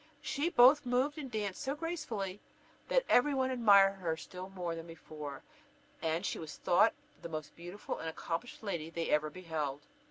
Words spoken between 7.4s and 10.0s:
beautiful and accomplished lady they ever beheld.